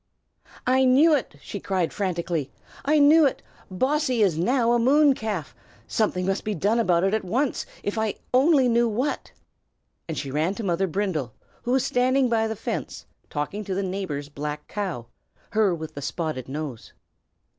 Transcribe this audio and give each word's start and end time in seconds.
"I 0.65 0.83
knew 0.83 1.13
it!" 1.13 1.35
she 1.43 1.59
cried, 1.59 1.93
frantically, 1.93 2.51
"I 2.83 2.97
knew 2.97 3.27
it! 3.27 3.43
Bossy 3.69 4.23
is 4.23 4.35
now 4.35 4.71
a 4.71 4.79
moon 4.79 5.13
calf. 5.13 5.55
Something 5.85 6.25
must 6.25 6.43
be 6.43 6.55
done 6.55 6.79
about 6.79 7.03
it 7.03 7.13
at 7.13 7.23
once, 7.23 7.67
if 7.83 7.99
I 7.99 8.15
only 8.33 8.67
knew 8.67 8.89
what!" 8.89 9.31
And 10.07 10.17
she 10.17 10.31
ran 10.31 10.55
to 10.55 10.63
Mother 10.63 10.87
Brindle, 10.87 11.35
who 11.61 11.71
was 11.73 11.85
standing 11.85 12.29
by 12.29 12.47
the 12.47 12.55
fence, 12.55 13.05
talking 13.29 13.63
to 13.63 13.75
the 13.75 13.83
neighbor's 13.83 14.27
black 14.27 14.67
cow, 14.67 15.05
her 15.51 15.75
with 15.75 15.93
the 15.93 16.01
spotted 16.01 16.49
nose. 16.49 16.93